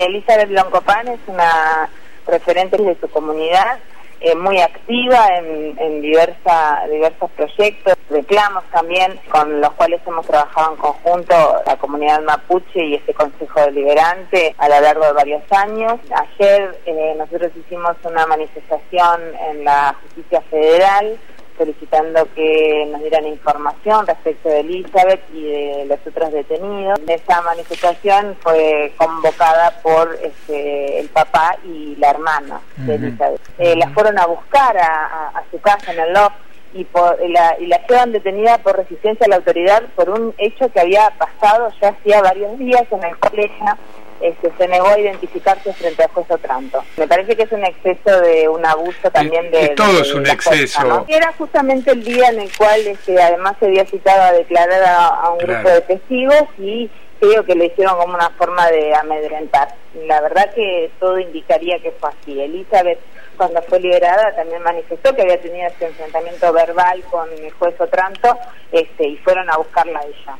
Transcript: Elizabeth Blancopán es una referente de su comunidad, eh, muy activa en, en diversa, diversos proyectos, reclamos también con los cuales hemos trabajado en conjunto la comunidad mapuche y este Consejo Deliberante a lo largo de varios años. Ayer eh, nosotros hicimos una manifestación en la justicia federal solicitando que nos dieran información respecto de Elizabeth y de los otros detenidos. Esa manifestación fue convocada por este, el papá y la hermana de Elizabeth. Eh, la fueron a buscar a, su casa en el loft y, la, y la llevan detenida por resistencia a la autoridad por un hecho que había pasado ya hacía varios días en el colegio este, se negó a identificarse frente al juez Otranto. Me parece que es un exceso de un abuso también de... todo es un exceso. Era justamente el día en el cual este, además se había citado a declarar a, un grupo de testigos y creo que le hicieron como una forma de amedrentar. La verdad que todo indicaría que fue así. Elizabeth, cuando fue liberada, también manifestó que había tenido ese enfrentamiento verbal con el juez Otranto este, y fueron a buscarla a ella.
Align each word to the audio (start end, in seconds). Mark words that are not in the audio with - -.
Elizabeth 0.00 0.48
Blancopán 0.48 1.08
es 1.08 1.18
una 1.26 1.90
referente 2.24 2.80
de 2.80 2.96
su 3.00 3.08
comunidad, 3.08 3.80
eh, 4.20 4.36
muy 4.36 4.60
activa 4.60 5.26
en, 5.38 5.76
en 5.76 6.00
diversa, 6.00 6.84
diversos 6.88 7.28
proyectos, 7.32 7.94
reclamos 8.08 8.62
también 8.70 9.18
con 9.28 9.60
los 9.60 9.72
cuales 9.72 10.00
hemos 10.06 10.24
trabajado 10.24 10.74
en 10.74 10.76
conjunto 10.76 11.62
la 11.66 11.76
comunidad 11.78 12.22
mapuche 12.22 12.84
y 12.84 12.94
este 12.94 13.12
Consejo 13.12 13.60
Deliberante 13.60 14.54
a 14.58 14.68
lo 14.68 14.80
largo 14.80 15.04
de 15.04 15.12
varios 15.14 15.42
años. 15.50 15.98
Ayer 16.14 16.78
eh, 16.86 17.16
nosotros 17.18 17.50
hicimos 17.56 17.96
una 18.04 18.24
manifestación 18.24 19.20
en 19.50 19.64
la 19.64 19.96
justicia 20.00 20.40
federal 20.42 21.18
solicitando 21.58 22.26
que 22.34 22.88
nos 22.90 23.00
dieran 23.00 23.26
información 23.26 24.06
respecto 24.06 24.48
de 24.48 24.60
Elizabeth 24.60 25.20
y 25.34 25.42
de 25.42 25.84
los 25.86 25.98
otros 26.06 26.32
detenidos. 26.32 26.98
Esa 27.06 27.42
manifestación 27.42 28.36
fue 28.40 28.92
convocada 28.96 29.80
por 29.82 30.16
este, 30.22 31.00
el 31.00 31.08
papá 31.08 31.56
y 31.64 31.96
la 31.96 32.10
hermana 32.10 32.60
de 32.76 32.94
Elizabeth. 32.94 33.40
Eh, 33.58 33.76
la 33.76 33.88
fueron 33.90 34.18
a 34.18 34.26
buscar 34.26 34.76
a, 34.78 35.42
su 35.50 35.60
casa 35.60 35.92
en 35.92 36.00
el 36.00 36.12
loft 36.12 36.36
y, 36.74 36.86
la, 37.28 37.56
y 37.58 37.66
la 37.66 37.86
llevan 37.86 38.12
detenida 38.12 38.58
por 38.58 38.76
resistencia 38.76 39.26
a 39.26 39.28
la 39.28 39.36
autoridad 39.36 39.82
por 39.96 40.10
un 40.10 40.34
hecho 40.38 40.70
que 40.70 40.80
había 40.80 41.10
pasado 41.10 41.72
ya 41.80 41.88
hacía 41.88 42.20
varios 42.20 42.58
días 42.58 42.84
en 42.90 43.02
el 43.02 43.18
colegio 43.18 43.66
este, 44.20 44.50
se 44.58 44.68
negó 44.68 44.88
a 44.88 44.98
identificarse 44.98 45.72
frente 45.72 46.02
al 46.02 46.10
juez 46.10 46.26
Otranto. 46.30 46.82
Me 46.96 47.06
parece 47.06 47.36
que 47.36 47.44
es 47.44 47.52
un 47.52 47.64
exceso 47.64 48.20
de 48.20 48.48
un 48.48 48.64
abuso 48.64 49.10
también 49.10 49.50
de... 49.50 49.68
todo 49.70 50.02
es 50.02 50.12
un 50.14 50.26
exceso. 50.26 51.04
Era 51.08 51.32
justamente 51.38 51.92
el 51.92 52.02
día 52.02 52.28
en 52.30 52.40
el 52.40 52.56
cual 52.56 52.80
este, 52.86 53.20
además 53.20 53.56
se 53.60 53.66
había 53.66 53.86
citado 53.86 54.22
a 54.22 54.32
declarar 54.32 54.82
a, 54.84 55.30
un 55.30 55.38
grupo 55.38 55.68
de 55.68 55.80
testigos 55.82 56.44
y 56.58 56.90
creo 57.20 57.44
que 57.44 57.54
le 57.54 57.66
hicieron 57.66 57.96
como 57.98 58.14
una 58.14 58.30
forma 58.30 58.70
de 58.70 58.94
amedrentar. 58.94 59.68
La 60.06 60.20
verdad 60.20 60.52
que 60.54 60.90
todo 61.00 61.18
indicaría 61.18 61.78
que 61.80 61.92
fue 61.92 62.10
así. 62.10 62.40
Elizabeth, 62.40 62.98
cuando 63.36 63.62
fue 63.62 63.80
liberada, 63.80 64.34
también 64.34 64.62
manifestó 64.62 65.14
que 65.14 65.22
había 65.22 65.40
tenido 65.40 65.68
ese 65.68 65.86
enfrentamiento 65.86 66.52
verbal 66.52 67.02
con 67.10 67.28
el 67.32 67.50
juez 67.52 67.80
Otranto 67.80 68.36
este, 68.72 69.08
y 69.08 69.16
fueron 69.18 69.48
a 69.50 69.56
buscarla 69.56 70.00
a 70.00 70.04
ella. 70.04 70.38